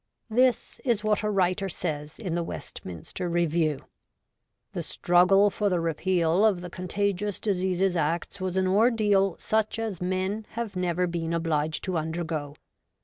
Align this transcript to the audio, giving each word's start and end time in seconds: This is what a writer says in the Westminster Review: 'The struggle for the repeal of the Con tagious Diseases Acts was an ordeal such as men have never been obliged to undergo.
This 0.31 0.79
is 0.83 1.03
what 1.03 1.21
a 1.21 1.29
writer 1.29 1.69
says 1.69 2.17
in 2.17 2.33
the 2.33 2.41
Westminster 2.41 3.29
Review: 3.29 3.81
'The 4.73 4.81
struggle 4.81 5.51
for 5.51 5.69
the 5.69 5.79
repeal 5.79 6.43
of 6.43 6.61
the 6.61 6.71
Con 6.71 6.87
tagious 6.87 7.39
Diseases 7.39 7.95
Acts 7.95 8.41
was 8.41 8.57
an 8.57 8.65
ordeal 8.65 9.35
such 9.37 9.77
as 9.77 10.01
men 10.01 10.47
have 10.53 10.75
never 10.75 11.05
been 11.05 11.33
obliged 11.33 11.83
to 11.83 11.97
undergo. 11.99 12.55